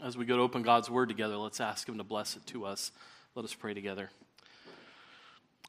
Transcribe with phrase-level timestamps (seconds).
[0.00, 2.64] As we go to open God's word together, let's ask Him to bless it to
[2.64, 2.92] us.
[3.34, 4.10] Let us pray together.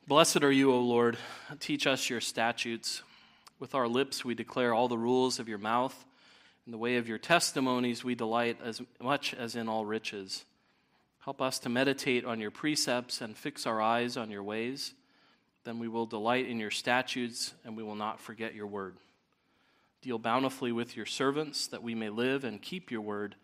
[0.08, 1.18] Blessed are you, O Lord.
[1.60, 3.02] Teach us your statutes.
[3.60, 6.06] With our lips we declare all the rules of your mouth.
[6.68, 10.46] In the way of your testimonies we delight as much as in all riches.
[11.26, 14.94] Help us to meditate on your precepts and fix our eyes on your ways.
[15.64, 18.98] Then we will delight in your statutes and we will not forget your word.
[20.04, 23.36] Deal bountifully with your servants that we may live and keep your word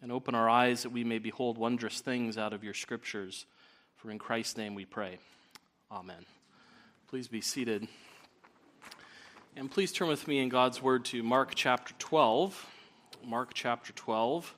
[0.00, 3.46] and open our eyes that we may behold wondrous things out of your scriptures.
[3.96, 5.18] For in Christ's name we pray.
[5.90, 6.24] Amen.
[7.08, 7.88] Please be seated.
[9.56, 12.66] And please turn with me in God's word to Mark chapter 12.
[13.24, 14.54] Mark chapter 12.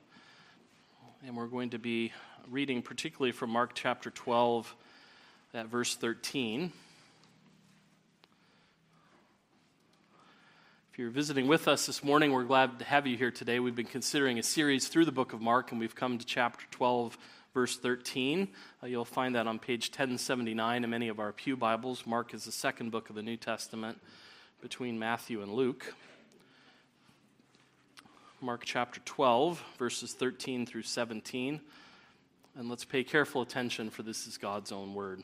[1.25, 2.11] And we're going to be
[2.49, 4.75] reading particularly from Mark chapter 12
[5.53, 6.71] at verse 13.
[11.01, 13.59] You're visiting with us this morning, we're glad to have you here today.
[13.59, 16.63] We've been considering a series through the book of Mark, and we've come to chapter
[16.69, 17.17] 12,
[17.55, 18.47] verse 13.
[18.83, 22.05] Uh, you'll find that on page 1079 in many of our Pew Bibles.
[22.05, 23.99] Mark is the second book of the New Testament
[24.61, 25.91] between Matthew and Luke.
[28.39, 31.61] Mark chapter 12, verses 13 through 17.
[32.59, 35.23] And let's pay careful attention, for this is God's own word.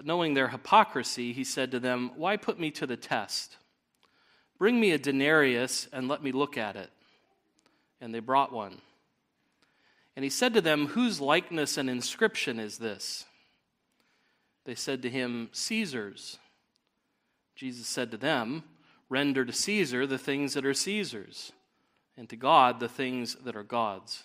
[0.00, 3.58] But knowing their hypocrisy, he said to them, Why put me to the test?
[4.58, 6.88] Bring me a denarius and let me look at it.
[8.00, 8.80] And they brought one.
[10.16, 13.26] And he said to them, Whose likeness and inscription is this?
[14.64, 16.38] They said to him, Caesar's.
[17.54, 18.64] Jesus said to them,
[19.10, 21.52] Render to Caesar the things that are Caesar's,
[22.16, 24.22] and to God the things that are God's.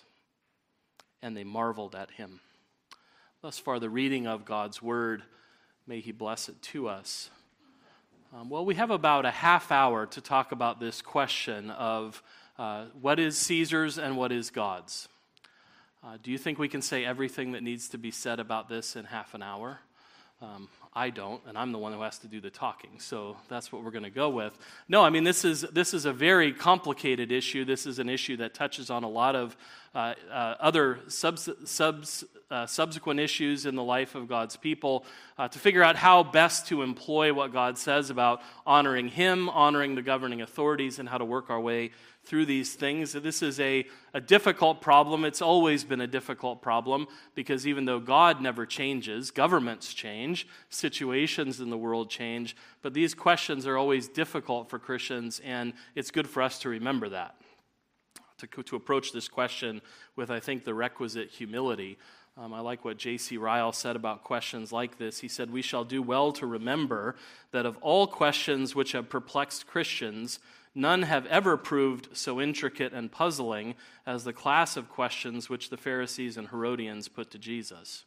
[1.20, 2.40] And they marveled at him.
[3.42, 5.22] Thus far, the reading of God's word.
[5.88, 7.30] May He bless it to us.
[8.34, 12.22] Um, well, we have about a half hour to talk about this question of
[12.58, 15.08] uh, what is Caesar's and what is God's.
[16.02, 18.96] Uh, do you think we can say everything that needs to be said about this
[18.96, 19.78] in half an hour?
[20.42, 22.98] Um, I don't, and I'm the one who has to do the talking.
[23.00, 24.56] So that's what we're going to go with.
[24.88, 27.66] No, I mean this is this is a very complicated issue.
[27.66, 29.58] This is an issue that touches on a lot of
[29.94, 35.04] uh, uh, other subs, subs, uh, subsequent issues in the life of God's people.
[35.36, 39.96] Uh, to figure out how best to employ what God says about honoring Him, honoring
[39.96, 41.90] the governing authorities, and how to work our way
[42.26, 43.12] through these things.
[43.12, 45.24] This is a, a difficult problem.
[45.24, 51.60] It's always been a difficult problem because even though God never changes, governments change, situations
[51.60, 56.28] in the world change, but these questions are always difficult for Christians, and it's good
[56.28, 57.36] for us to remember that.
[58.38, 59.80] To, to approach this question
[60.14, 61.96] with, I think, the requisite humility.
[62.36, 63.38] Um, I like what J.C.
[63.38, 65.20] Ryle said about questions like this.
[65.20, 67.16] He said, We shall do well to remember
[67.52, 70.38] that of all questions which have perplexed Christians,
[70.78, 75.78] None have ever proved so intricate and puzzling as the class of questions which the
[75.78, 78.04] Pharisees and Herodians put to Jesus.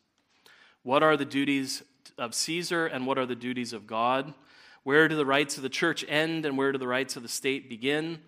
[0.83, 1.81] What are the duties
[2.15, 4.35] of Caesar and what are the duties of God?
[4.83, 7.27] Where do the rights of the church end and where do the rights of the
[7.27, 8.19] state begin?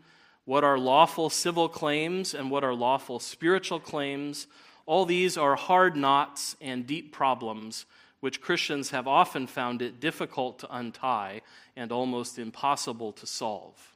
[0.45, 4.47] What are lawful civil claims and what are lawful spiritual claims?
[4.87, 7.85] All these are hard knots and deep problems
[8.21, 11.41] which Christians have often found it difficult to untie
[11.75, 13.91] and almost impossible to solve.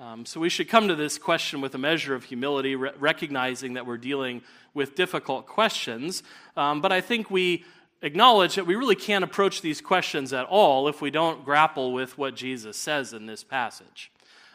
[0.00, 3.74] Um, so we should come to this question with a measure of humility, re- recognizing
[3.74, 4.42] that we're dealing
[4.72, 6.22] with difficult questions.
[6.56, 7.64] Um, but I think we
[8.02, 12.16] acknowledge that we really can't approach these questions at all if we don't grapple with
[12.16, 14.12] what Jesus says in this passage.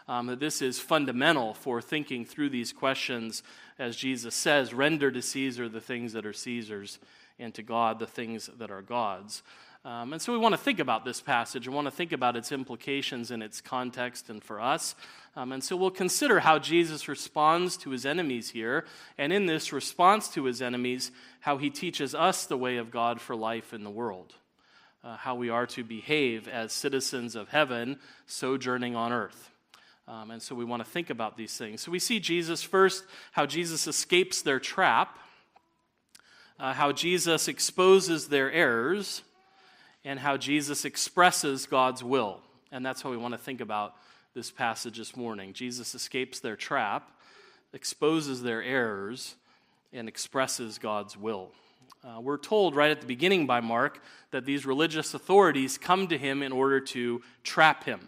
[0.08, 3.44] Um, that this is fundamental for thinking through these questions,
[3.78, 7.00] as Jesus says render to Caesar the things that are Caesar's,
[7.38, 9.44] and to God the things that are God's.
[9.86, 11.68] Um, and so we want to think about this passage.
[11.68, 14.96] We want to think about its implications in its context and for us.
[15.36, 18.86] Um, and so we'll consider how Jesus responds to his enemies here.
[19.18, 23.20] And in this response to his enemies, how he teaches us the way of God
[23.20, 24.34] for life in the world.
[25.04, 29.50] Uh, how we are to behave as citizens of heaven, sojourning on earth.
[30.08, 31.82] Um, and so we want to think about these things.
[31.82, 33.04] So we see Jesus first,
[33.34, 35.20] how Jesus escapes their trap,
[36.58, 39.24] uh, how Jesus exposes their errors
[40.06, 42.40] and how Jesus expresses God's will.
[42.72, 43.96] And that's how we want to think about
[44.34, 45.54] this passage this morning.
[45.54, 47.12] Jesus escapes their trap,
[47.72, 49.36] exposes their errors,
[49.94, 51.52] and expresses God's will.
[52.04, 54.02] Uh, we're told right at the beginning by Mark
[54.32, 58.08] that these religious authorities come to him in order to trap him.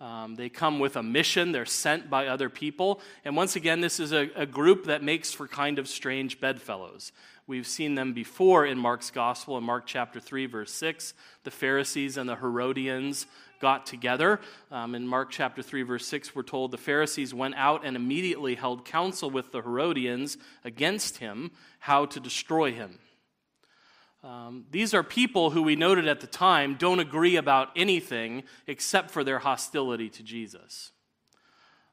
[0.00, 3.00] Um, they come with a mission, they're sent by other people.
[3.24, 7.10] And once again, this is a, a group that makes for kind of strange bedfellows.
[7.48, 11.14] We've seen them before in Mark's gospel, in Mark chapter 3, verse 6.
[11.44, 13.24] The Pharisees and the Herodians
[13.58, 14.38] got together.
[14.70, 18.54] Um, in Mark chapter 3, verse 6, we're told the Pharisees went out and immediately
[18.54, 22.98] held counsel with the Herodians against him, how to destroy him.
[24.22, 29.10] Um, these are people who we noted at the time don't agree about anything except
[29.10, 30.92] for their hostility to Jesus.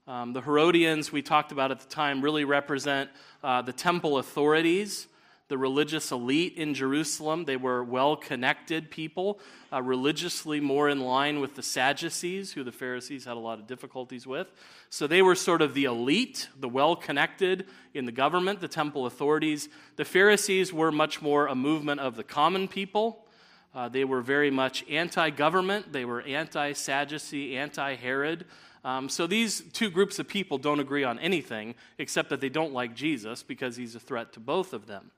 [0.05, 3.09] Um, the Herodians we talked about at the time really represent
[3.41, 5.07] uh, the temple authorities,
[5.47, 7.45] the religious elite in Jerusalem.
[7.45, 9.39] They were well connected people,
[9.71, 13.67] uh, religiously more in line with the Sadducees, who the Pharisees had a lot of
[13.67, 14.47] difficulties with.
[14.89, 19.05] So they were sort of the elite, the well connected in the government, the temple
[19.05, 19.69] authorities.
[19.97, 23.25] The Pharisees were much more a movement of the common people.
[23.73, 28.45] Uh, they were very much anti government, they were anti Sadducee, anti Herod.
[28.85, 32.71] Um, so these two groups of people don't agree on anything except that they don't
[32.71, 35.11] like Jesus because he's a threat to both of them.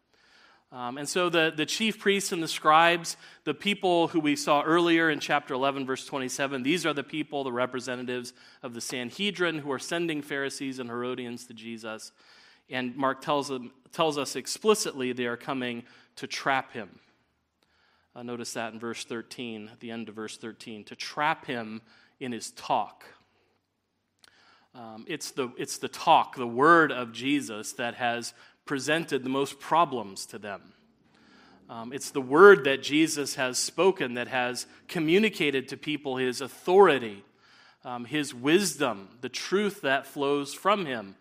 [0.71, 3.15] Um, and so the, the chief priests and the scribes,
[3.45, 7.45] the people who we saw earlier in chapter 11, verse 27, these are the people,
[7.45, 12.11] the representatives of the Sanhedrin who are sending Pharisees and Herodians to Jesus.
[12.69, 15.83] And Mark tells, them, tells us explicitly they are coming
[16.17, 16.99] to trap him.
[18.13, 21.81] Uh, notice that in verse 13, at the end of verse 13, to trap him
[22.19, 23.05] in his talk.
[24.75, 28.33] Um, it's, the, it's the talk, the word of Jesus, that has
[28.67, 30.61] presented the most problems to them.
[31.69, 37.23] Um, it's the word that Jesus has spoken that has communicated to people his authority,
[37.83, 41.15] um, his wisdom, the truth that flows from him.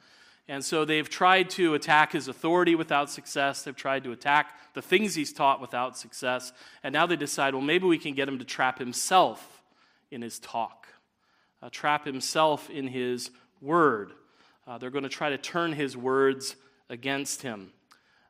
[0.48, 3.62] And so they've tried to attack his authority without success.
[3.62, 6.52] They've tried to attack the things he's taught without success.
[6.84, 9.62] And now they decide, well, maybe we can get him to trap himself
[10.12, 10.86] in his talk,
[11.60, 14.12] uh, trap himself in his word.
[14.68, 16.54] Uh, they're going to try to turn his words
[16.88, 17.72] against him.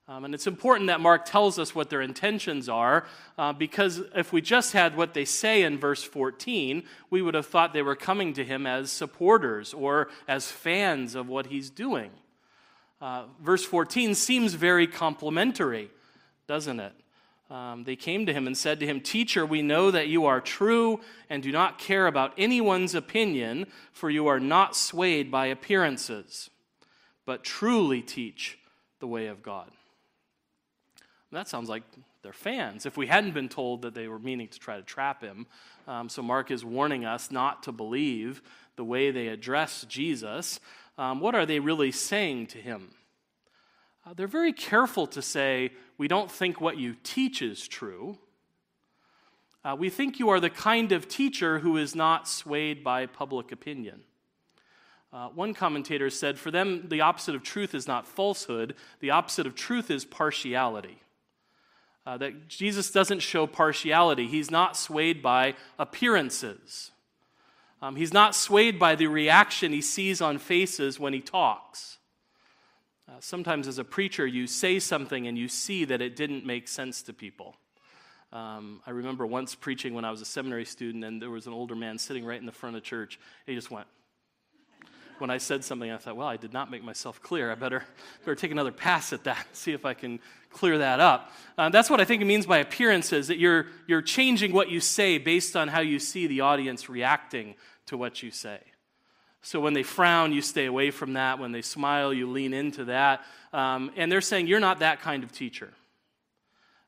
[0.08, 3.06] Um, and it's important that Mark tells us what their intentions are,
[3.36, 7.46] uh, because if we just had what they say in verse 14, we would have
[7.46, 12.12] thought they were coming to him as supporters or as fans of what he's doing.
[13.00, 15.90] Uh, verse 14 seems very complimentary,
[16.46, 16.92] doesn't it?
[17.50, 20.40] Um, they came to him and said to him, Teacher, we know that you are
[20.40, 26.50] true and do not care about anyone's opinion, for you are not swayed by appearances
[27.26, 28.58] but truly teach
[29.00, 29.70] the way of God.
[31.32, 31.82] that sounds like
[32.22, 32.86] they're fans.
[32.86, 35.46] If we hadn't been told that they were meaning to try to trap him,
[35.86, 38.40] um, so Mark is warning us not to believe
[38.76, 40.60] the way they address Jesus.
[40.96, 42.90] Um, what are they really saying to him?
[44.06, 48.18] Uh, they're very careful to say, We don't think what you teach is true.
[49.64, 53.50] Uh, we think you are the kind of teacher who is not swayed by public
[53.50, 54.02] opinion.
[55.16, 59.46] Uh, one commentator said, For them, the opposite of truth is not falsehood, the opposite
[59.46, 61.00] of truth is partiality.
[62.04, 66.90] Uh, that Jesus doesn't show partiality, he's not swayed by appearances.
[67.80, 71.96] Um, he's not swayed by the reaction he sees on faces when he talks.
[73.08, 76.68] Uh, sometimes, as a preacher, you say something and you see that it didn't make
[76.68, 77.56] sense to people.
[78.34, 81.54] Um, I remember once preaching when I was a seminary student, and there was an
[81.54, 83.18] older man sitting right in the front of church.
[83.46, 83.86] he just went,
[85.20, 87.50] when I said something, I thought, well, I did not make myself clear.
[87.50, 87.84] I better,
[88.20, 90.20] better take another pass at that, see if I can
[90.50, 91.32] clear that up.
[91.58, 94.80] Uh, that's what I think it means by appearances, that you're, you're changing what you
[94.80, 97.54] say based on how you see the audience reacting
[97.86, 98.60] to what you say.
[99.42, 101.38] So when they frown, you stay away from that.
[101.38, 103.24] When they smile, you lean into that.
[103.52, 105.72] Um, and they're saying, you're not that kind of teacher.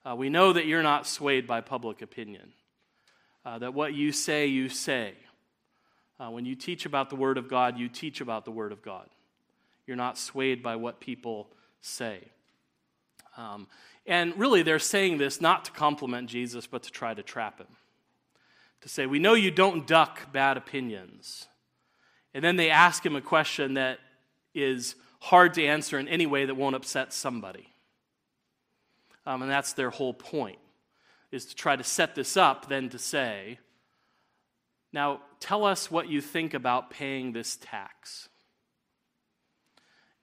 [0.05, 2.53] Uh, we know that you're not swayed by public opinion,
[3.45, 5.15] uh, that what you say, you say.
[6.21, 8.83] Uh, when you teach about the Word of God, you teach about the Word of
[8.83, 9.09] God.
[9.87, 11.49] You're not swayed by what people
[11.81, 12.21] say.
[13.37, 13.69] Um,
[14.07, 17.69] and really, they're saying this not to compliment Jesus, but to try to trap him.
[18.81, 21.47] To say, We know you don't duck bad opinions.
[22.35, 23.99] And then they ask him a question that
[24.55, 27.69] is hard to answer in any way that won't upset somebody.
[29.27, 30.59] Um, and that's their whole point,
[31.31, 33.59] is to try to set this up, then to say,
[34.93, 38.29] now, tell us what you think about paying this tax.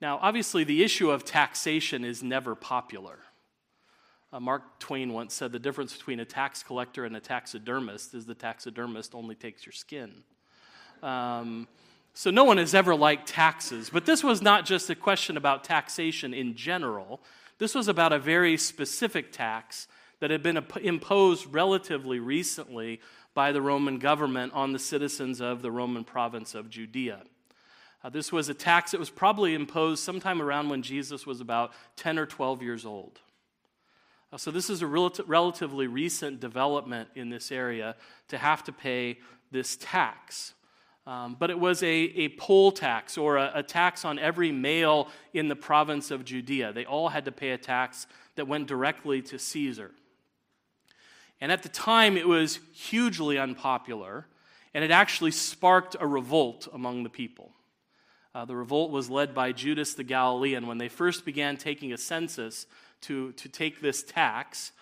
[0.00, 3.18] Now, obviously, the issue of taxation is never popular.
[4.32, 8.26] Uh, Mark Twain once said the difference between a tax collector and a taxidermist is
[8.26, 10.12] the taxidermist only takes your skin.
[11.02, 11.68] Um,
[12.12, 13.88] so, no one has ever liked taxes.
[13.88, 17.20] But this was not just a question about taxation in general.
[17.58, 19.86] This was about a very specific tax
[20.20, 23.00] that had been imposed relatively recently
[23.36, 27.20] by the Roman government on the citizens of the Roman province of Judea.
[28.02, 31.72] Uh, this was a tax that was probably imposed sometime around when Jesus was about
[31.96, 33.20] 10 or 12 years old.
[34.32, 37.94] Uh, so, this is a rel- relatively recent development in this area
[38.28, 39.18] to have to pay
[39.52, 40.54] this tax.
[41.06, 45.08] Um, but it was a, a poll tax or a, a tax on every male
[45.34, 46.72] in the province of Judea.
[46.72, 49.90] They all had to pay a tax that went directly to Caesar.
[51.40, 54.26] And at the time, it was hugely unpopular,
[54.72, 57.52] and it actually sparked a revolt among the people.
[58.34, 60.66] Uh, the revolt was led by Judas the Galilean.
[60.66, 62.66] When they first began taking a census
[63.02, 64.72] to, to take this tax,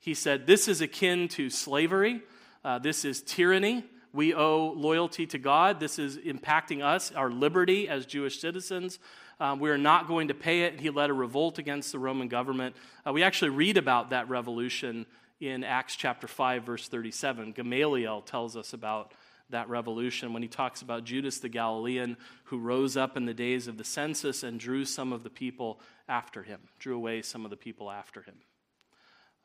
[0.00, 2.22] he said, This is akin to slavery,
[2.64, 3.84] uh, this is tyranny.
[4.12, 5.80] We owe loyalty to God.
[5.80, 9.00] This is impacting us, our liberty as Jewish citizens.
[9.40, 10.78] Um, we are not going to pay it.
[10.78, 12.76] He led a revolt against the Roman government.
[13.04, 15.04] Uh, we actually read about that revolution
[15.40, 17.52] in Acts chapter 5, verse 37.
[17.52, 19.12] Gamaliel tells us about
[19.50, 23.68] that revolution when he talks about Judas the Galilean who rose up in the days
[23.68, 27.50] of the census and drew some of the people after him, drew away some of
[27.50, 28.34] the people after him.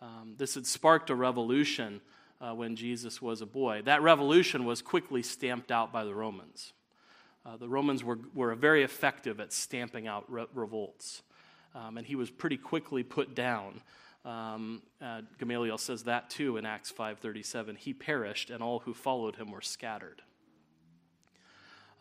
[0.02, 2.02] Um, this had sparked a revolution
[2.42, 3.82] uh, when Jesus was a boy.
[3.84, 6.74] That revolution was quickly stamped out by the Romans.
[7.46, 11.22] Uh, the Romans were, were very effective at stamping out re- revolts,
[11.76, 13.82] um, and he was pretty quickly put down.
[14.26, 17.78] Um, uh, Gamaliel says that too in Acts 5:37.
[17.78, 20.22] He perished, and all who followed him were scattered.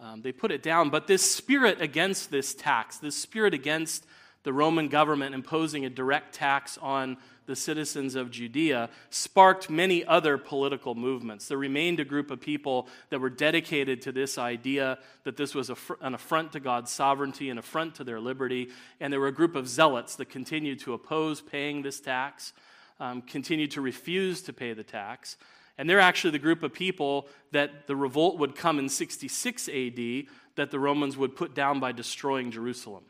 [0.01, 4.07] Um, they put it down, but this spirit against this tax, this spirit against
[4.49, 10.39] the Roman government imposing a direct tax on the citizens of Judea sparked many other
[10.39, 11.49] political movements.
[11.49, 15.71] There remained a group of people that were dedicated to this idea that this was
[16.01, 19.55] an affront to God's sovereignty, an affront to their liberty, and there were a group
[19.55, 22.55] of zealots that continued to oppose paying this tax,
[23.01, 25.37] um, continued to refuse to pay the tax.
[25.77, 30.25] And they're actually the group of people that the revolt would come in 66 AD
[30.55, 33.05] that the Romans would put down by destroying Jerusalem.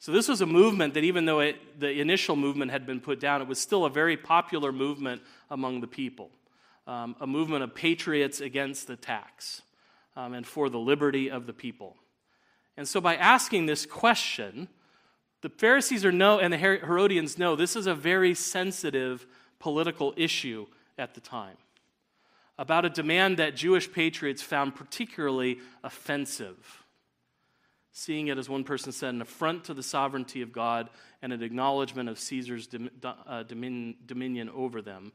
[0.00, 3.18] So, this was a movement that, even though it, the initial movement had been put
[3.18, 6.30] down, it was still a very popular movement among the people.
[6.86, 9.62] Um, a movement of patriots against the tax
[10.16, 11.96] um, and for the liberty of the people.
[12.76, 14.68] And so, by asking this question,
[15.40, 19.26] the Pharisees are know, and the Herodians know this is a very sensitive
[19.58, 21.56] political issue at the time
[22.58, 26.84] about a demand that Jewish patriots found particularly offensive
[27.92, 30.90] seeing it, as one person said, an affront to the sovereignty of God
[31.22, 32.68] and an acknowledgement of Caesar's
[33.02, 35.12] uh, dominion over them.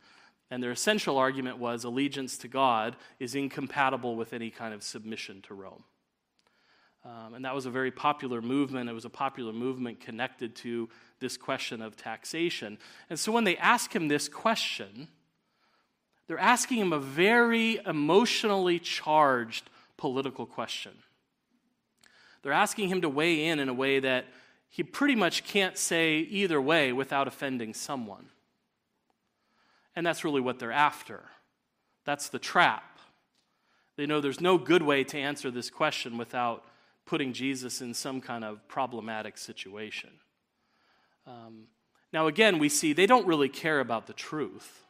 [0.51, 5.41] And their essential argument was allegiance to God is incompatible with any kind of submission
[5.43, 5.83] to Rome.
[7.05, 8.89] Um, and that was a very popular movement.
[8.89, 10.89] It was a popular movement connected to
[11.19, 12.77] this question of taxation.
[13.09, 15.09] And so when they ask him this question,
[16.27, 20.93] they're asking him a very emotionally charged political question.
[22.43, 24.25] They're asking him to weigh in in a way that
[24.69, 28.27] he pretty much can't say either way without offending someone.
[29.95, 31.23] And that's really what they're after.
[32.05, 32.99] That's the trap.
[33.95, 36.65] They know there's no good way to answer this question without
[37.05, 40.09] putting Jesus in some kind of problematic situation.
[41.27, 41.67] Um,
[42.11, 44.83] now, again, we see they don't really care about the truth.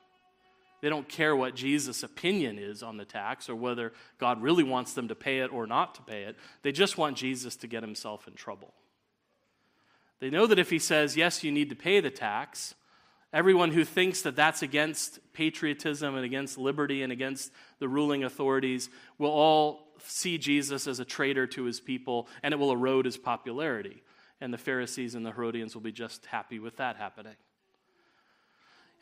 [0.83, 4.91] They don't care what Jesus' opinion is on the tax or whether God really wants
[4.91, 6.35] them to pay it or not to pay it.
[6.61, 8.73] They just want Jesus to get himself in trouble.
[10.19, 12.75] They know that if he says, yes, you need to pay the tax,
[13.31, 18.89] everyone who thinks that that's against patriotism and against liberty and against the ruling authorities
[19.17, 23.15] will all see Jesus as a traitor to his people and it will erode his
[23.15, 24.03] popularity.
[24.41, 27.35] And the Pharisees and the Herodians will be just happy with that happening.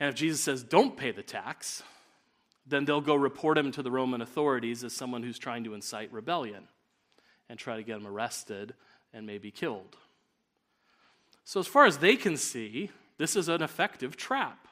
[0.02, 1.84] And if Jesus says, don't pay the tax,
[2.66, 6.12] then they'll go report him to the Roman authorities as someone who's trying to incite
[6.12, 6.68] rebellion
[7.48, 8.74] and try to get him arrested
[9.14, 9.96] and maybe killed.
[11.44, 12.90] So, as far as they can see,
[13.20, 14.68] this is an effective trap.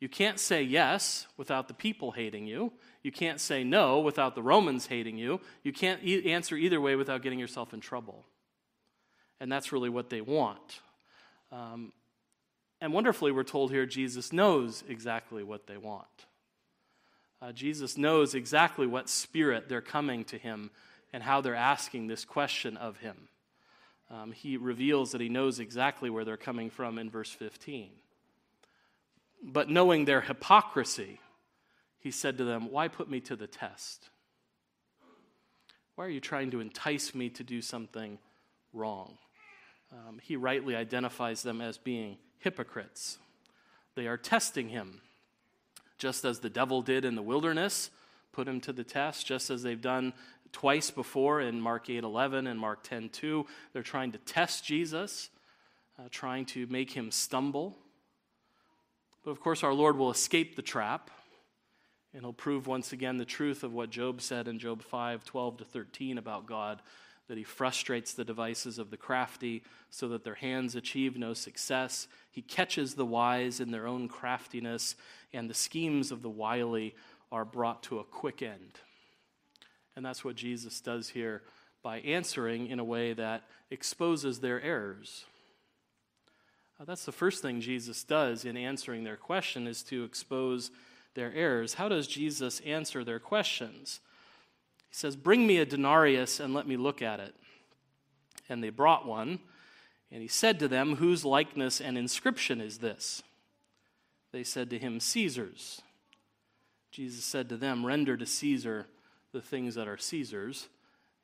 [0.00, 2.72] You can't say yes without the people hating you.
[3.02, 5.42] You can't say no without the Romans hating you.
[5.62, 8.24] You can't e- answer either way without getting yourself in trouble.
[9.40, 10.80] And that's really what they want.
[11.52, 11.92] Um,
[12.80, 16.06] and wonderfully, we're told here Jesus knows exactly what they want.
[17.40, 20.70] Uh, Jesus knows exactly what spirit they're coming to him
[21.12, 23.28] and how they're asking this question of him.
[24.10, 27.90] Um, he reveals that he knows exactly where they're coming from in verse 15.
[29.42, 31.20] But knowing their hypocrisy,
[31.98, 34.08] he said to them, Why put me to the test?
[35.94, 38.18] Why are you trying to entice me to do something
[38.72, 39.18] wrong?
[39.92, 43.18] um, he rightly identifies them as being hypocrites.
[43.94, 45.00] They are testing him,
[45.98, 47.90] just as the devil did in the wilderness,
[48.32, 50.12] put him to the test, just as they've done
[50.52, 53.46] twice before in Mark 8 11 and Mark 10 2.
[53.72, 55.30] They're trying to test Jesus,
[55.98, 57.76] uh, trying to make him stumble.
[59.24, 61.10] But of course, our Lord will escape the trap,
[62.12, 65.56] and he'll prove once again the truth of what Job said in Job 5 12
[65.58, 66.80] to 13 about God
[67.28, 72.06] that he frustrates the devices of the crafty so that their hands achieve no success.
[72.30, 74.94] He catches the wise in their own craftiness,
[75.32, 76.94] and the schemes of the wily
[77.32, 78.80] are brought to a quick end.
[79.96, 81.42] And that's what Jesus does here
[81.82, 85.24] by answering in a way that exposes their errors.
[86.78, 90.70] Uh, that's the first thing Jesus does in answering their question is to expose
[91.14, 91.74] their errors.
[91.74, 94.00] How does Jesus answer their questions?
[94.88, 97.34] He says, Bring me a denarius and let me look at it.
[98.48, 99.40] And they brought one.
[100.10, 103.22] And he said to them, Whose likeness and inscription is this?
[104.32, 105.82] They said to him, Caesar's.
[106.90, 108.86] Jesus said to them, Render to Caesar
[109.32, 110.68] the things that are Caesar's,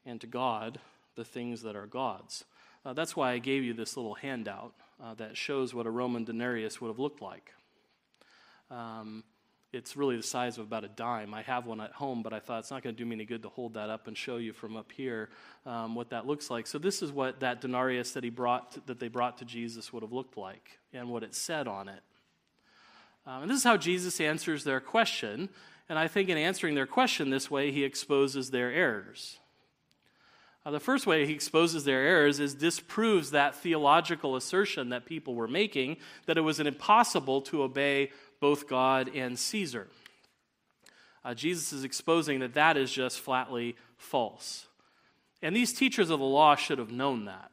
[0.04, 0.80] and to God
[1.14, 2.44] the things that are God's.
[2.84, 6.24] Uh, that's why I gave you this little handout uh, that shows what a Roman
[6.24, 7.52] denarius would have looked like.
[8.70, 9.24] Um,
[9.72, 11.32] it's really the size of about a dime.
[11.32, 13.24] I have one at home, but I thought it's not going to do me any
[13.24, 15.30] good to hold that up and show you from up here
[15.64, 16.66] um, what that looks like.
[16.66, 19.92] So this is what that denarius that he brought to, that they brought to Jesus
[19.92, 22.02] would have looked like, and what it said on it.
[23.26, 25.48] Um, and this is how Jesus answers their question.
[25.88, 29.38] And I think in answering their question this way, he exposes their errors.
[30.64, 35.34] Uh, the first way he exposes their errors is disproves that theological assertion that people
[35.34, 38.10] were making that it was impossible to obey
[38.42, 39.86] both God and Caesar.
[41.24, 44.66] Uh, Jesus is exposing that that is just flatly false.
[45.42, 47.52] And these teachers of the law should have known that,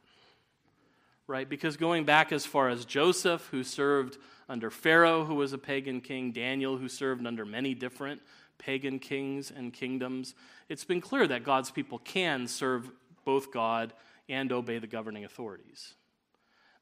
[1.28, 1.48] right?
[1.48, 4.18] Because going back as far as Joseph, who served
[4.48, 8.20] under Pharaoh, who was a pagan king, Daniel, who served under many different
[8.58, 10.34] pagan kings and kingdoms,
[10.68, 12.90] it's been clear that God's people can serve
[13.24, 13.92] both God
[14.28, 15.94] and obey the governing authorities.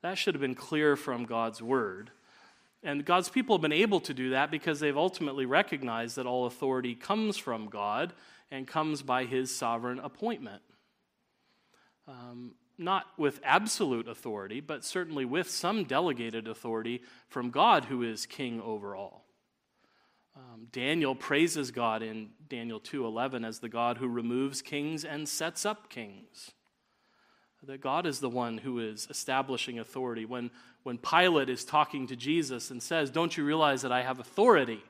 [0.00, 2.10] That should have been clear from God's word.
[2.82, 6.46] And God's people have been able to do that because they've ultimately recognized that all
[6.46, 8.12] authority comes from God
[8.50, 10.62] and comes by his sovereign appointment.
[12.06, 18.24] Um, not with absolute authority, but certainly with some delegated authority from God, who is
[18.24, 19.24] king over all.
[20.36, 25.66] Um, Daniel praises God in Daniel 2:11 as the God who removes kings and sets
[25.66, 26.52] up kings.
[27.66, 30.24] That God is the one who is establishing authority.
[30.24, 30.50] When
[30.88, 34.82] when Pilate is talking to Jesus and says, Don't you realize that I have authority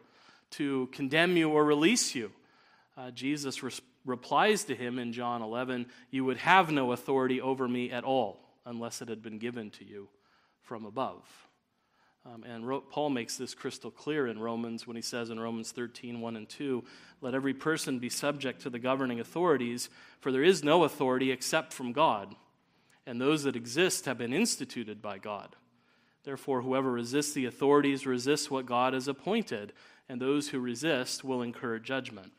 [0.53, 2.31] to condemn you or release you?
[2.97, 3.73] Uh, Jesus re-
[4.05, 8.39] replies to him in John 11, You would have no authority over me at all
[8.65, 10.09] unless it had been given to you
[10.63, 11.25] from above.
[12.25, 15.73] Um, and Ro- Paul makes this crystal clear in Romans when he says in Romans
[15.73, 16.85] 13, 1 and 2,
[17.23, 19.89] Let every person be subject to the governing authorities,
[20.21, 22.37] for there is no authority except from God,
[23.09, 25.57] and those that exist have been instituted by God.
[26.25, 29.73] Therefore, whoever resists the authorities resists what God has appointed,
[30.11, 32.33] and those who resist will incur judgment.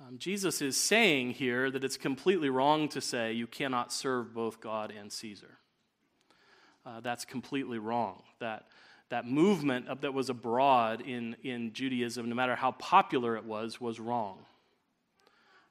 [0.00, 4.60] Um, Jesus is saying here that it's completely wrong to say you cannot serve both
[4.60, 5.58] God and Caesar.
[6.84, 8.20] Uh, that's completely wrong.
[8.40, 8.66] That,
[9.10, 14.00] that movement that was abroad in, in Judaism, no matter how popular it was, was
[14.00, 14.38] wrong.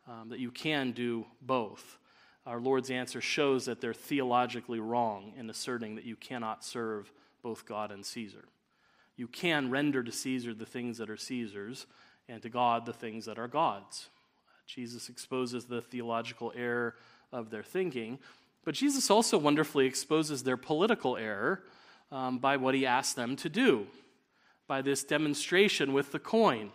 [0.07, 1.97] Um, that you can do both
[2.45, 7.65] our Lord's answer shows that they're theologically wrong in asserting that you cannot serve both
[7.65, 8.45] God and Caesar.
[9.15, 11.85] You can render to Caesar the things that are Caesar's,
[12.27, 14.09] and to God the things that are God's.
[14.65, 16.95] Jesus exposes the theological error
[17.31, 18.19] of their thinking,
[18.63, 21.63] but Jesus also wonderfully exposes their political error
[22.11, 23.87] um, by what he asked them to do,
[24.67, 26.71] by this demonstration with the coin,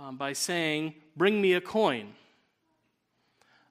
[0.00, 2.14] um, by saying, Bring me a coin.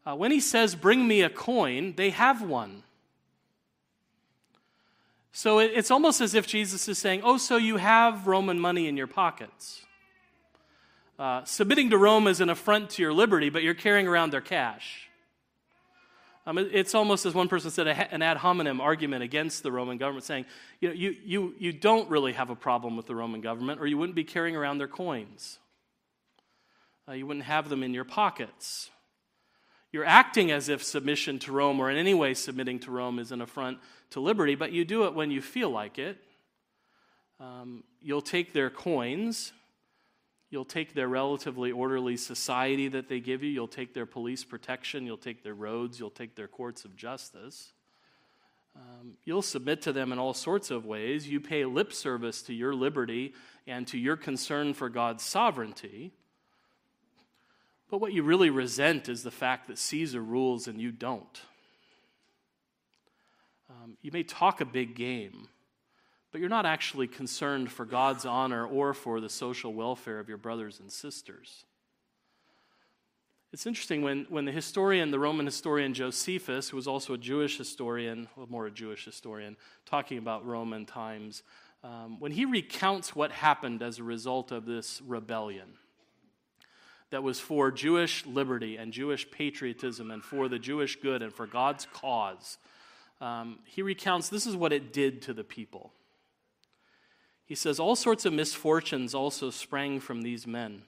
[0.05, 2.83] Uh, when he says, Bring me a coin, they have one.
[5.31, 8.87] So it, it's almost as if Jesus is saying, Oh, so you have Roman money
[8.87, 9.81] in your pockets.
[11.17, 14.41] Uh, submitting to Rome is an affront to your liberty, but you're carrying around their
[14.41, 15.09] cash.
[16.45, 20.25] Um, it's almost as one person said, an ad hominem argument against the Roman government,
[20.25, 20.45] saying,
[20.81, 23.87] you, know, you, you, you don't really have a problem with the Roman government, or
[23.87, 25.59] you wouldn't be carrying around their coins.
[27.07, 28.89] Uh, you wouldn't have them in your pockets.
[29.93, 33.31] You're acting as if submission to Rome or in any way submitting to Rome is
[33.31, 33.77] an affront
[34.09, 36.17] to liberty, but you do it when you feel like it.
[37.39, 39.53] Um, you'll take their coins.
[40.49, 43.51] You'll take their relatively orderly society that they give you.
[43.51, 45.05] You'll take their police protection.
[45.05, 45.99] You'll take their roads.
[45.99, 47.71] You'll take their courts of justice.
[48.75, 51.27] Um, you'll submit to them in all sorts of ways.
[51.27, 53.35] You pay lip service to your liberty
[53.67, 56.13] and to your concern for God's sovereignty.
[57.93, 61.41] But what you really resent is the fact that Caesar rules and you don't.
[63.69, 65.47] Um, you may talk a big game,
[66.31, 70.39] but you're not actually concerned for God's honor or for the social welfare of your
[70.39, 71.65] brothers and sisters.
[73.51, 77.59] It's interesting when, when the historian, the Roman historian Josephus, who was also a Jewish
[77.59, 81.43] historian, well, more a Jewish historian, talking about Roman times,
[81.83, 85.73] um, when he recounts what happened as a result of this rebellion
[87.13, 91.45] that was for Jewish liberty and Jewish patriotism and for the Jewish good and for
[91.45, 92.57] God's cause,
[93.21, 95.93] um, he recounts this is what it did to the people.
[97.45, 100.85] He says, All sorts of misfortunes also sprang from these men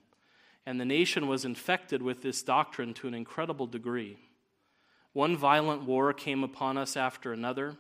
[0.66, 4.18] and the nation was infected with this doctrine to an incredible degree.
[5.14, 7.78] One violent war came upon us after another,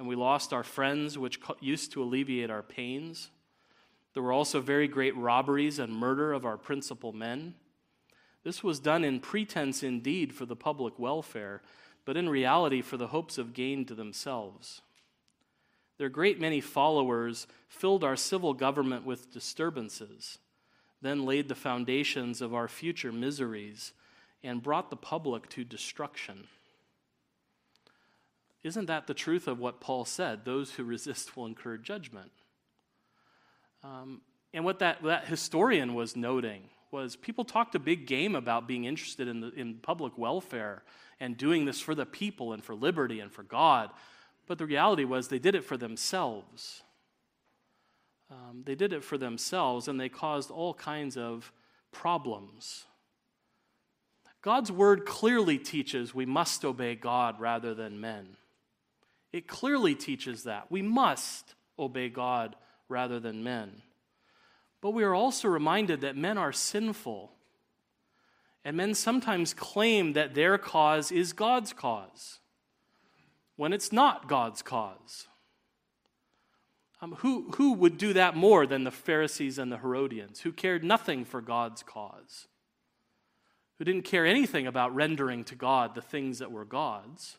[0.00, 3.30] and we lost our friends, which used to alleviate our pains.
[4.12, 7.54] There were also very great robberies and murder of our principal men.
[8.46, 11.62] This was done in pretense indeed for the public welfare,
[12.04, 14.82] but in reality for the hopes of gain to themselves.
[15.98, 20.38] Their great many followers filled our civil government with disturbances
[21.02, 23.92] then laid the foundations of our future miseries
[24.44, 26.46] and brought the public to destruction.
[28.62, 30.44] Isn't that the truth of what Paul said?
[30.44, 32.30] Those who resist will incur judgment.
[33.82, 34.20] Um,
[34.54, 38.86] and what that, that historian was noting was people talked a big game about being
[38.86, 40.82] interested in, the, in public welfare
[41.20, 43.90] and doing this for the people and for liberty and for God.
[44.46, 46.82] But the reality was they did it for themselves.
[48.30, 51.52] Um, they did it for themselves and they caused all kinds of
[51.92, 52.86] problems.
[54.40, 58.38] God's word clearly teaches we must obey God rather than men.
[59.34, 60.70] It clearly teaches that.
[60.70, 62.56] We must obey God
[62.88, 63.82] rather than men.
[64.86, 67.32] But we are also reminded that men are sinful.
[68.64, 72.38] And men sometimes claim that their cause is God's cause
[73.56, 75.26] when it's not God's cause.
[77.02, 80.84] Um, who, who would do that more than the Pharisees and the Herodians, who cared
[80.84, 82.46] nothing for God's cause,
[83.78, 87.38] who didn't care anything about rendering to God the things that were God's,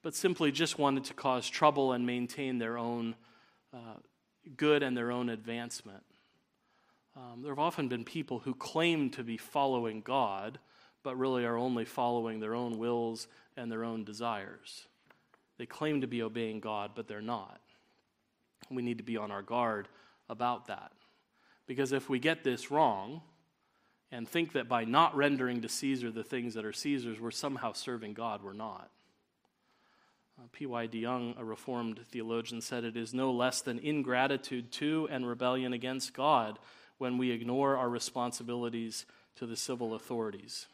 [0.00, 3.16] but simply just wanted to cause trouble and maintain their own
[3.74, 3.96] uh,
[4.56, 6.02] good and their own advancement?
[7.16, 10.58] Um, there have often been people who claim to be following God,
[11.02, 14.86] but really are only following their own wills and their own desires.
[15.58, 17.60] They claim to be obeying God, but they're not.
[18.70, 19.88] We need to be on our guard
[20.28, 20.92] about that.
[21.66, 23.22] Because if we get this wrong
[24.10, 27.72] and think that by not rendering to Caesar the things that are Caesar's, we're somehow
[27.72, 28.90] serving God, we're not.
[30.38, 30.86] Uh, P.Y.
[30.86, 35.72] De Young, a Reformed theologian, said it is no less than ingratitude to and rebellion
[35.72, 36.58] against God
[36.98, 40.66] when we ignore our responsibilities to the civil authorities.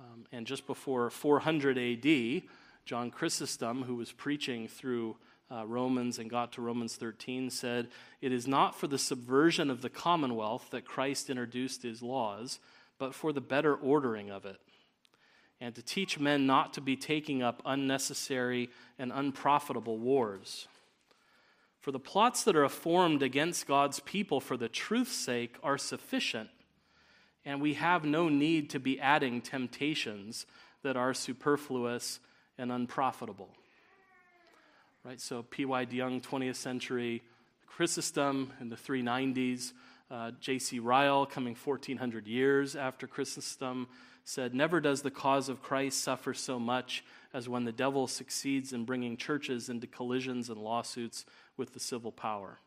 [0.00, 2.42] Um, and just before 400 AD,
[2.84, 5.16] John Chrysostom, who was preaching through
[5.50, 7.88] uh, Romans and got to Romans 13 said,
[8.20, 12.60] It is not for the subversion of the commonwealth that Christ introduced his laws,
[12.98, 14.60] but for the better ordering of it,
[15.60, 20.68] and to teach men not to be taking up unnecessary and unprofitable wars.
[21.80, 26.50] For the plots that are formed against God's people for the truth's sake are sufficient,
[27.44, 30.46] and we have no need to be adding temptations
[30.82, 32.20] that are superfluous
[32.56, 33.48] and unprofitable.
[35.04, 35.20] Right?
[35.20, 35.86] So P.Y.
[35.86, 37.22] DeYoung, 20th century,
[37.66, 39.72] Chrysostom in the 390s,
[40.10, 40.78] uh, J.C.
[40.78, 43.86] Ryle, coming 1400 years after Chrysostom,
[44.28, 48.74] said, Never does the cause of Christ suffer so much as when the devil succeeds
[48.74, 51.24] in bringing churches into collisions and lawsuits
[51.56, 52.58] with the civil power.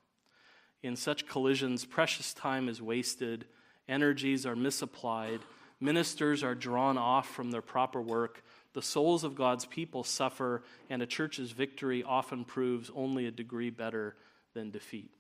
[0.82, 3.46] In such collisions, precious time is wasted,
[3.88, 5.42] energies are misapplied,
[5.80, 8.44] ministers are drawn off from their proper work,
[8.74, 13.70] the souls of God's people suffer, and a church's victory often proves only a degree
[13.70, 14.16] better
[14.56, 15.12] than defeat.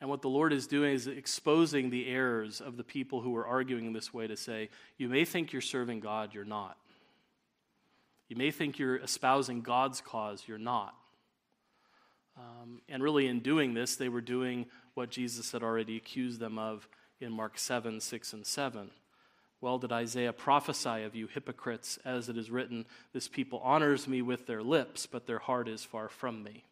[0.00, 3.46] And what the Lord is doing is exposing the errors of the people who are
[3.46, 6.76] arguing in this way to say, you may think you're serving God, you're not.
[8.28, 10.94] You may think you're espousing God's cause, you're not.
[12.36, 16.58] Um, and really, in doing this, they were doing what Jesus had already accused them
[16.58, 16.88] of
[17.20, 18.90] in Mark 7, 6, and 7.
[19.60, 24.22] Well, did Isaiah prophesy of you hypocrites, as it is written, This people honors me
[24.22, 26.64] with their lips, but their heart is far from me.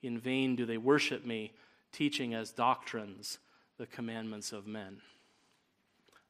[0.00, 1.52] In vain do they worship me,
[1.92, 3.38] teaching as doctrines
[3.78, 4.98] the commandments of men.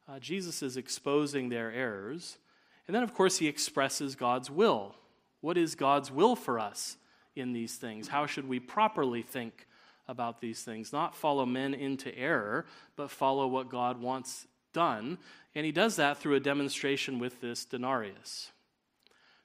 [0.08, 2.38] Uh, Jesus is exposing their errors.
[2.86, 4.94] And then, of course, he expresses God's will
[5.40, 6.96] What is God's will for us
[7.36, 8.08] in these things?
[8.08, 9.66] How should we properly think
[10.08, 10.92] about these things?
[10.92, 12.66] Not follow men into error,
[12.96, 15.18] but follow what God wants done.
[15.54, 18.50] And he does that through a demonstration with this denarius.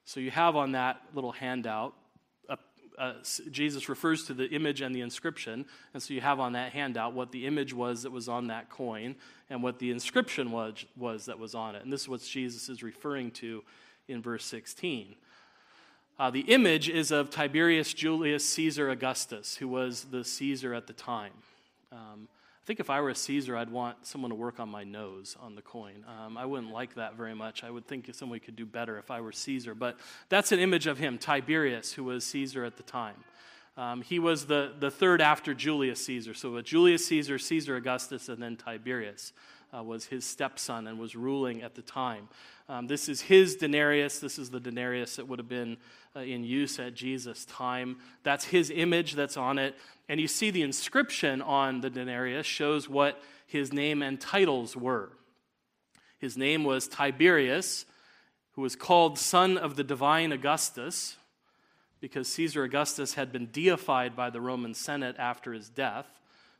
[0.04, 1.94] So you have on that little handout,
[2.98, 3.14] uh,
[3.50, 5.64] Jesus refers to the image and the inscription.
[5.92, 8.70] And so you have on that handout what the image was that was on that
[8.70, 9.16] coin
[9.50, 11.82] and what the inscription was, was that was on it.
[11.82, 13.62] And this is what Jesus is referring to
[14.08, 15.14] in verse 16.
[16.18, 20.92] Uh, the image is of Tiberius Julius Caesar Augustus, who was the Caesar at the
[20.92, 21.32] time.
[21.90, 22.28] Um,
[22.64, 25.36] I think if I were a Caesar, I'd want someone to work on my nose
[25.38, 26.02] on the coin.
[26.08, 27.62] Um, I wouldn't like that very much.
[27.62, 29.74] I would think someone could do better if I were Caesar.
[29.74, 29.98] But
[30.30, 33.16] that's an image of him, Tiberius, who was Caesar at the time.
[33.76, 36.32] Um, he was the, the third after Julius Caesar.
[36.32, 39.34] So Julius Caesar, Caesar Augustus, and then Tiberius
[39.76, 42.28] uh, was his stepson and was ruling at the time.
[42.68, 44.18] Um, this is his denarius.
[44.18, 45.76] This is the denarius that would have been
[46.16, 47.96] uh, in use at Jesus' time.
[48.22, 49.76] That's his image that's on it.
[50.08, 55.10] And you see the inscription on the denarius shows what his name and titles were.
[56.18, 57.84] His name was Tiberius,
[58.52, 61.16] who was called son of the divine Augustus,
[62.00, 66.06] because Caesar Augustus had been deified by the Roman Senate after his death.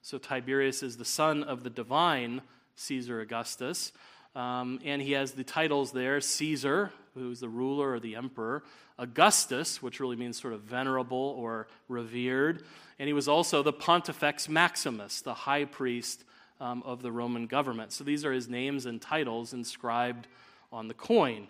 [0.02, 2.42] So Tiberius is the son of the divine
[2.76, 3.92] Caesar Augustus.
[4.34, 8.64] Um, and he has the titles there Caesar, who's the ruler or the emperor,
[8.98, 12.64] Augustus, which really means sort of venerable or revered,
[12.98, 16.24] and he was also the Pontifex Maximus, the high priest
[16.60, 17.92] um, of the Roman government.
[17.92, 20.28] So these are his names and titles inscribed
[20.72, 21.48] on the coin.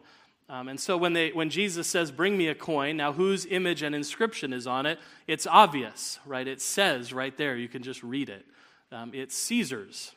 [0.49, 3.83] Um, and so when, they, when Jesus says, Bring me a coin, now whose image
[3.83, 4.99] and inscription is on it?
[5.27, 6.47] It's obvious, right?
[6.47, 8.45] It says right there, you can just read it.
[8.93, 10.13] Um, it's Caesar's.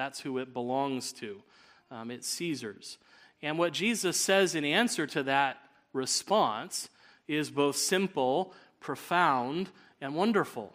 [0.00, 1.42] That's who it belongs to.
[1.90, 2.96] Um, it's Caesar's.
[3.42, 5.58] And what Jesus says in answer to that
[5.92, 6.88] response
[7.28, 9.68] is both simple, profound,
[10.00, 10.72] and wonderful.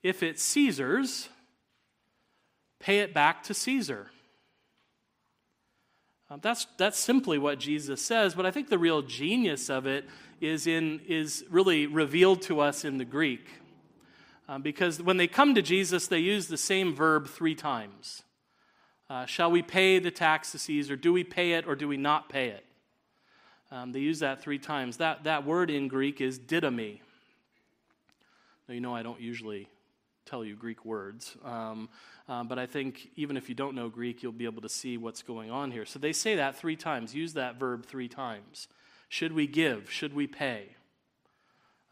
[0.00, 1.28] If it's Caesar's,
[2.78, 4.12] pay it back to Caesar.
[6.30, 10.08] Um, that's, that's simply what Jesus says, but I think the real genius of it
[10.40, 13.44] is, in, is really revealed to us in the Greek.
[14.48, 18.22] Um, because when they come to Jesus, they use the same verb three times.
[19.08, 20.96] Uh, shall we pay the tax to Caesar?
[20.96, 22.64] Do we pay it or do we not pay it?
[23.70, 24.98] Um, they use that three times.
[24.98, 27.00] That, that word in Greek is didomi.
[28.68, 29.68] Now, you know I don't usually
[30.24, 31.88] tell you Greek words, um,
[32.28, 34.96] uh, but I think even if you don't know Greek, you'll be able to see
[34.96, 35.84] what's going on here.
[35.84, 37.14] So they say that three times.
[37.14, 38.68] Use that verb three times.
[39.08, 39.90] Should we give?
[39.90, 40.76] Should we pay?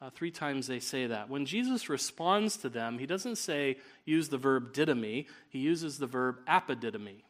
[0.03, 1.29] Uh, three times they say that.
[1.29, 6.07] When Jesus responds to them, he doesn't say use the verb didomi, he uses the
[6.07, 7.23] verb apodidomi.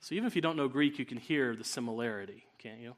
[0.00, 2.94] So even if you don't know Greek, you can hear the similarity, can't you?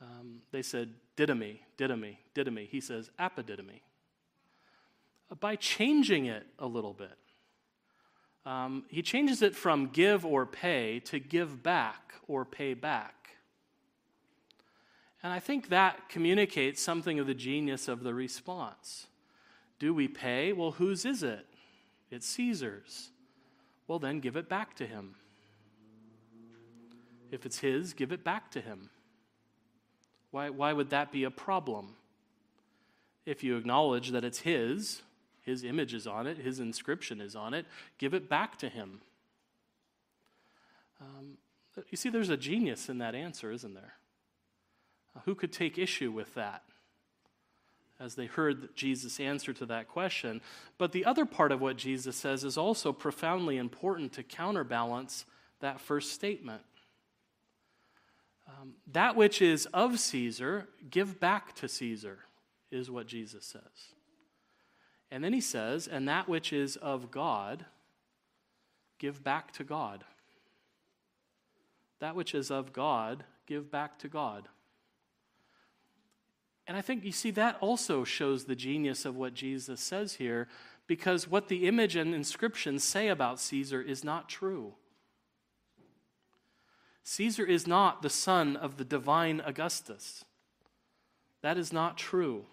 [0.00, 2.68] Um, they said didomi, didomi, didomi.
[2.68, 3.80] He says apodidomi
[5.40, 7.16] by changing it a little bit.
[8.44, 13.36] Um, he changes it from give or pay to give back or pay back.
[15.22, 19.06] And I think that communicates something of the genius of the response.
[19.78, 20.52] Do we pay?
[20.52, 21.46] Well, whose is it?
[22.10, 23.10] It's Caesar's.
[23.86, 25.14] Well, then give it back to him.
[27.30, 28.90] If it's his, give it back to him.
[30.30, 31.94] Why, why would that be a problem?
[33.24, 35.02] If you acknowledge that it's his,
[35.42, 37.66] his image is on it, His inscription is on it.
[37.98, 39.00] Give it back to Him.
[41.00, 41.36] Um,
[41.90, 43.94] you see, there's a genius in that answer, isn't there?
[45.24, 46.62] Who could take issue with that?
[48.00, 50.40] As they heard Jesus' answer to that question.
[50.78, 55.24] But the other part of what Jesus says is also profoundly important to counterbalance
[55.60, 56.62] that first statement.
[58.48, 62.18] Um, that which is of Caesar, give back to Caesar,
[62.70, 63.94] is what Jesus says.
[65.10, 67.66] And then he says, and that which is of God,
[68.98, 70.04] give back to God.
[72.00, 74.48] That which is of God, give back to God.
[76.72, 80.48] And I think you see that also shows the genius of what Jesus says here,
[80.86, 84.72] because what the image and inscription say about Caesar is not true.
[87.04, 90.24] Caesar is not the son of the divine Augustus.
[91.42, 92.46] That is not true.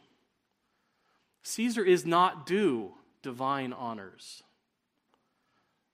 [1.44, 4.44] Caesar is not due divine honors.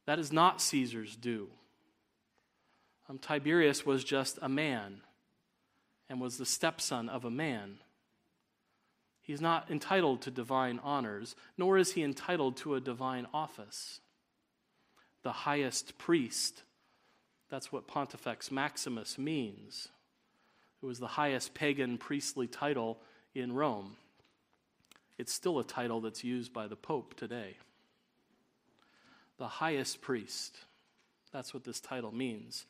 [0.07, 1.49] That is not Caesar's due.
[3.07, 5.01] Um, Tiberius was just a man
[6.09, 7.77] and was the stepson of a man.
[9.25, 13.99] He's not entitled to divine honors, nor is he entitled to a divine office.
[15.23, 16.61] The highest priest,
[17.49, 19.87] that's what Pontifex Maximus means.
[20.83, 22.99] It was the highest pagan priestly title
[23.33, 23.97] in Rome.
[25.17, 27.57] It's still a title that's used by the Pope today.
[29.39, 30.55] The highest priest.
[31.33, 32.67] That's what this title means.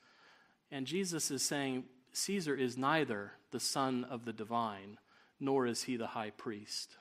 [0.72, 5.00] And Jesus is saying Caesar is neither the son of the divine,
[5.40, 6.98] nor is he the high priest.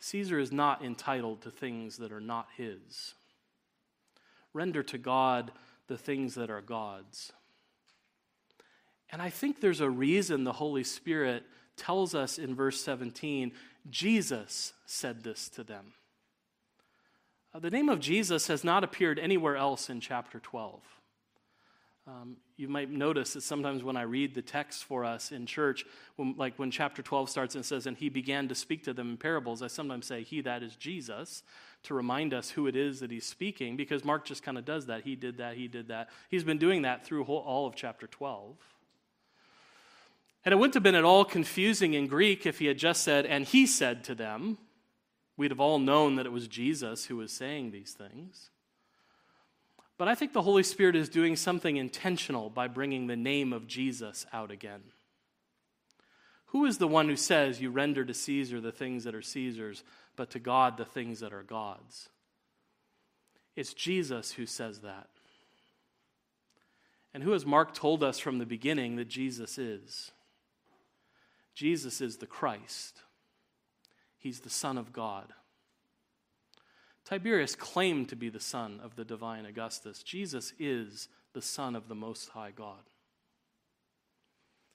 [0.00, 3.14] Caesar is not entitled to things that are not his.
[4.52, 5.52] Render to God
[5.86, 7.32] the things that are God's.
[9.10, 11.44] And I think there's a reason the Holy Spirit
[11.76, 13.52] tells us in verse 17
[13.90, 15.92] Jesus said this to them.
[17.52, 20.80] Uh, the name of Jesus has not appeared anywhere else in chapter 12.
[22.06, 25.86] Um, you might notice that sometimes when I read the text for us in church,
[26.16, 29.10] when, like when chapter 12 starts and says, And he began to speak to them
[29.10, 31.42] in parables, I sometimes say, He, that is Jesus,
[31.84, 34.86] to remind us who it is that he's speaking, because Mark just kind of does
[34.86, 35.04] that.
[35.04, 36.10] He did that, he did that.
[36.28, 38.54] He's been doing that through whole, all of chapter 12.
[40.44, 43.24] And it wouldn't have been at all confusing in Greek if he had just said,
[43.24, 44.58] And he said to them.
[45.36, 48.50] We'd have all known that it was Jesus who was saying these things.
[49.96, 53.66] But I think the Holy Spirit is doing something intentional by bringing the name of
[53.66, 54.82] Jesus out again.
[56.46, 59.84] Who is the one who says, You render to Caesar the things that are Caesar's,
[60.16, 62.08] but to God the things that are God's?
[63.56, 65.08] It's Jesus who says that.
[67.12, 70.10] And who has Mark told us from the beginning that Jesus is?
[71.54, 73.02] Jesus is the Christ,
[74.18, 75.32] He's the Son of God.
[77.04, 80.02] Tiberius claimed to be the son of the divine Augustus.
[80.02, 82.88] Jesus is the Son of the Most High God.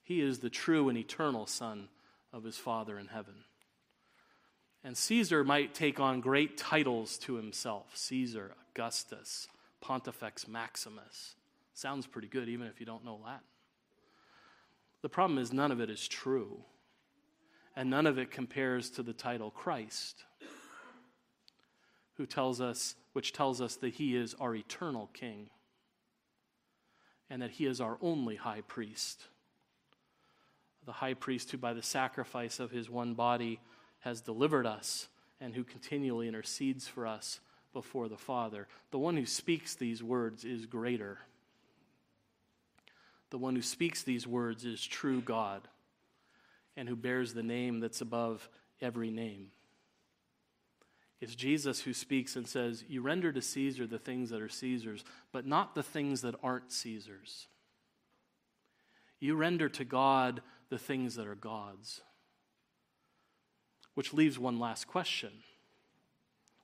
[0.04, 1.88] He is the true and eternal Son
[2.32, 3.46] of his Father in heaven.
[4.84, 9.48] And Caesar might take on great titles to himself Caesar, Augustus,
[9.82, 11.36] Pontifex Maximus.
[11.74, 13.42] Sounds pretty good, even if you don't know Latin.
[15.02, 16.60] The problem is, none of it is true,
[17.76, 20.26] and none of it compares to the title Christ
[22.19, 25.49] who tells us, which tells us that he is our eternal king
[27.29, 29.23] and that he is our only high priest.
[30.86, 33.62] The high priest who, by the sacrifice of his one body,
[33.99, 35.08] has delivered us
[35.39, 37.39] and who continually intercedes for us
[37.71, 38.67] before the Father.
[38.91, 41.19] The one who speaks these words is greater.
[43.29, 45.62] The one who speaks these words is true God
[46.75, 48.49] and who bears the name that's above
[48.82, 49.51] every name.
[51.21, 55.03] It's Jesus who speaks and says, You render to Caesar the things that are Caesar's,
[55.32, 57.47] but not the things that aren't Caesar's.
[59.19, 62.01] You render to God the things that are God's.
[63.95, 65.32] Which leaves one last question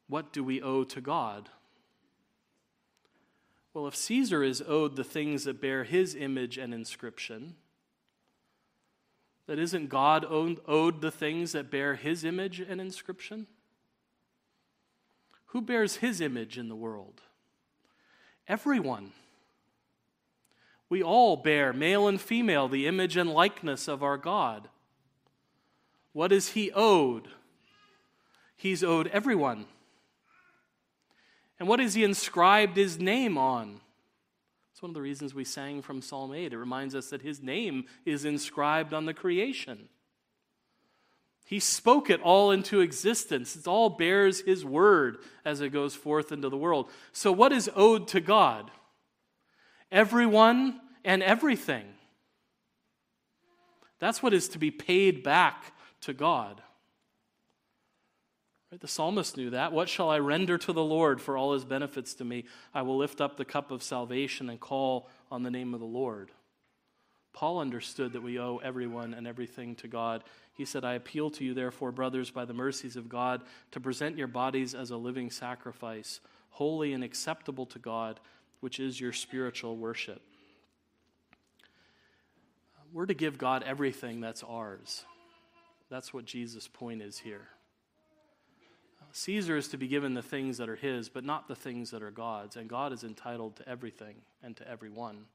[0.07, 1.49] What do we owe to God?
[3.73, 7.55] Well, if Caesar is owed the things that bear his image and inscription,
[9.47, 13.47] that isn't God owed the things that bear his image and inscription?
[15.55, 17.21] Who bears his image in the world?
[18.45, 19.13] Everyone.
[20.89, 24.67] We all bear, male and female, the image and likeness of our God.
[26.11, 27.29] What is he owed?
[28.57, 29.67] He's owed everyone.
[31.57, 33.79] And what is he inscribed his name on?
[34.73, 36.51] It's one of the reasons we sang from Psalm 8.
[36.51, 39.87] It reminds us that his name is inscribed on the creation.
[41.45, 43.55] He spoke it all into existence.
[43.55, 46.89] It all bears His word as it goes forth into the world.
[47.13, 48.71] So, what is owed to God?
[49.91, 51.85] Everyone and everything.
[53.99, 56.61] That's what is to be paid back to God.
[58.71, 58.81] Right?
[58.81, 59.71] The psalmist knew that.
[59.71, 62.45] What shall I render to the Lord for all his benefits to me?
[62.73, 65.85] I will lift up the cup of salvation and call on the name of the
[65.85, 66.31] Lord.
[67.31, 70.23] Paul understood that we owe everyone and everything to God.
[70.55, 73.41] He said, I appeal to you, therefore, brothers, by the mercies of God,
[73.71, 78.19] to present your bodies as a living sacrifice, holy and acceptable to God,
[78.61, 80.21] which is your spiritual worship.
[82.93, 85.03] We're to give God everything that's ours.
[85.89, 87.49] That's what Jesus' point is here.
[89.11, 92.01] Caesar is to be given the things that are his, but not the things that
[92.01, 92.55] are God's.
[92.55, 95.25] And God is entitled to everything and to everyone.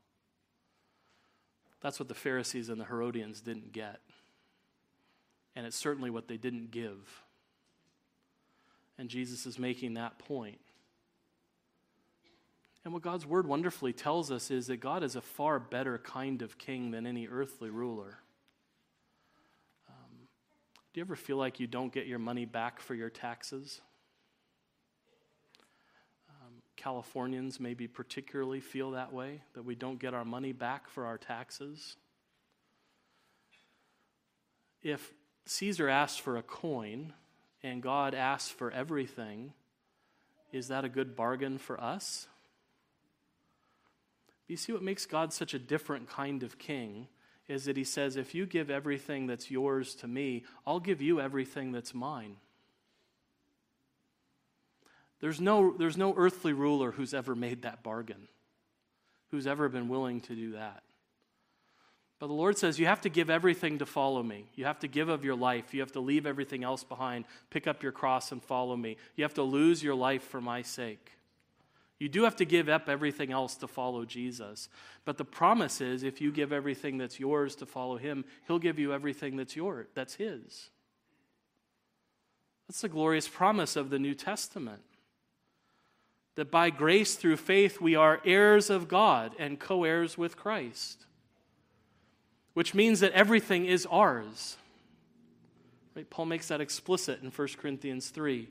[1.81, 4.01] That's what the Pharisees and the Herodians didn't get.
[5.57, 7.23] And it's certainly what they didn't give.
[8.99, 10.61] And Jesus is making that point.
[12.85, 16.41] And what God's word wonderfully tells us is that God is a far better kind
[16.43, 18.19] of king than any earthly ruler.
[19.89, 20.29] Um,
[20.93, 23.81] do you ever feel like you don't get your money back for your taxes?
[26.81, 31.19] Californians maybe particularly feel that way, that we don't get our money back for our
[31.19, 31.97] taxes.
[34.83, 35.13] if
[35.47, 37.13] Caesar asked for a coin
[37.63, 39.53] and God asked for everything,
[40.53, 42.27] is that a good bargain for us?
[44.49, 47.07] You see what makes God such a different kind of king
[47.47, 51.21] is that he says, if you give everything that's yours to me, I'll give you
[51.21, 52.37] everything that's mine.
[55.21, 58.29] There's no, there's no earthly ruler who's ever made that bargain,
[59.31, 60.83] who's ever been willing to do that.
[62.21, 64.45] But the Lord says, You have to give everything to follow me.
[64.55, 65.75] You have to give of your life.
[65.75, 67.25] You have to leave everything else behind.
[67.49, 68.99] Pick up your cross and follow me.
[69.17, 71.13] You have to lose your life for my sake.
[71.99, 74.69] You do have to give up everything else to follow Jesus.
[75.05, 78.79] But the promise is if you give everything that's yours to follow him, he'll give
[78.79, 80.71] you everything that's yours, that's his.
[82.69, 84.83] That's the glorious promise of the New Testament.
[86.37, 91.07] That by grace through faith we are heirs of God and co heirs with Christ
[92.61, 94.59] which means that everything is ours.
[95.97, 96.11] Right?
[96.11, 98.51] Paul makes that explicit in 1 Corinthians 3.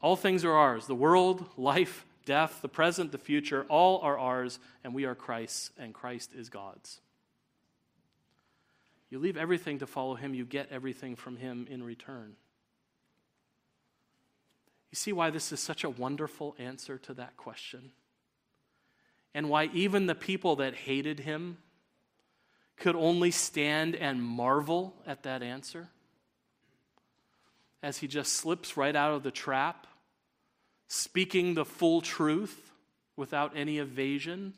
[0.00, 4.58] All things are ours the world, life, death, the present, the future, all are ours,
[4.82, 7.02] and we are Christ's, and Christ is God's.
[9.10, 12.36] You leave everything to follow him, you get everything from him in return.
[14.92, 17.92] You see why this is such a wonderful answer to that question?
[19.34, 21.58] And why even the people that hated him
[22.76, 25.88] could only stand and marvel at that answer
[27.82, 29.86] as he just slips right out of the trap,
[30.88, 32.72] speaking the full truth
[33.14, 34.54] without any evasion.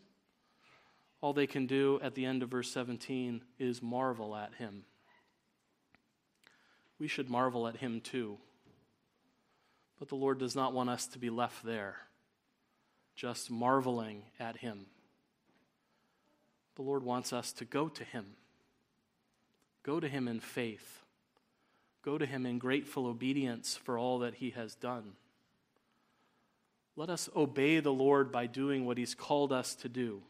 [1.21, 4.85] All they can do at the end of verse 17 is marvel at him.
[7.01, 8.39] We should marvel at him too.
[9.99, 11.97] But the Lord does not want us to be left there,
[13.17, 14.87] just marveling at him.
[16.77, 18.27] The Lord wants us to go to Him.
[19.83, 21.03] Go to Him in faith.
[22.03, 25.13] Go to Him in grateful obedience for all that He has done.
[26.95, 30.23] Let us obey the Lord by doing what He's called us to do.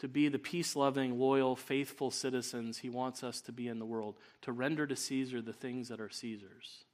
[0.00, 3.84] To be the peace loving, loyal, faithful citizens He wants us to be in the
[3.84, 4.16] world.
[4.42, 6.84] To render to Caesar the things that are Caesar's.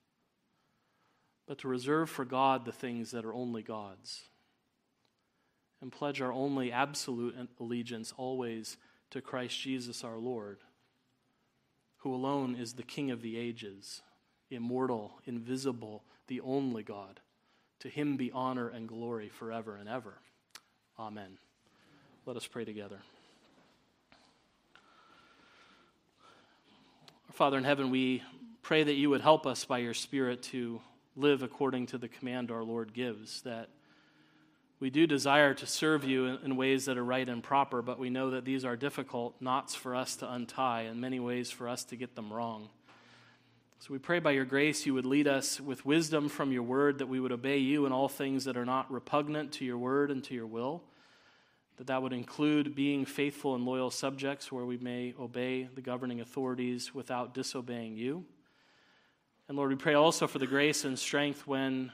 [1.47, 4.23] But to reserve for God the things that are only God's
[5.83, 8.77] and pledge our only absolute allegiance always
[9.11, 10.61] to Christ Jesus our Lord,
[11.99, 14.01] who alone is the King of the ages,
[14.49, 17.21] immortal, invisible, the only God.
[17.81, 20.15] To him be honor and glory forever and ever.
[20.99, 21.37] Amen.
[22.25, 23.01] Let us pray together.
[27.29, 28.23] Our Father in heaven, we
[28.63, 30.81] pray that you would help us by your Spirit to
[31.17, 33.69] live according to the command our Lord gives, that
[34.83, 38.11] we do desire to serve you in, ways that are right and proper, but we
[38.11, 41.85] know that these are difficult knots for us to untie, and many ways for us
[41.85, 42.69] to get them wrong.
[43.79, 46.99] So we pray by your grace you would lead us with wisdom from your word,
[46.99, 50.11] that we would obey you in all things that are not repugnant to your word
[50.11, 50.83] and to your will.
[51.77, 56.21] That that would include being faithful and loyal subjects where we may obey the governing
[56.21, 58.25] authorities without disobeying you.
[59.47, 61.93] And Lord, we pray also for the grace and strength when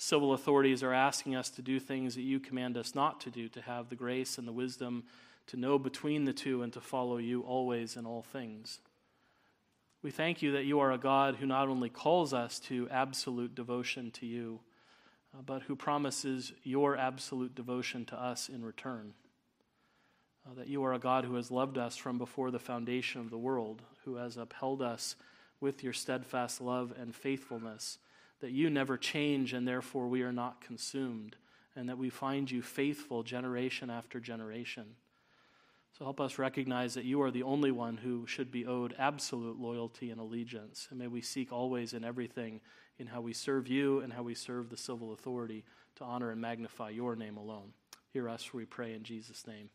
[0.00, 3.48] civil authorities are asking us to do things that you command us not to do,
[3.48, 5.04] to have the grace and the wisdom
[5.46, 8.80] to know between the two and to follow you always in all things.
[10.02, 13.54] We thank you that you are a God who not only calls us to absolute
[13.54, 14.60] devotion to you,
[15.34, 19.12] uh, but who promises your absolute devotion to us in return.
[20.46, 23.28] Uh, that you are a God who has loved us from before the foundation of
[23.28, 25.14] the world, who has upheld us
[25.60, 27.98] with your steadfast love and faithfulness
[28.40, 31.36] that you never change and therefore we are not consumed,
[31.76, 34.96] and that we find you faithful generation after generation.
[35.98, 39.60] So help us recognize that you are the only one who should be owed absolute
[39.60, 40.88] loyalty and allegiance.
[40.90, 42.60] And may we seek always in everything
[42.98, 45.64] in how we serve you and how we serve the civil authority
[45.96, 47.72] to honor and magnify your name alone.
[48.12, 49.70] Hear us, we pray in Jesus' name.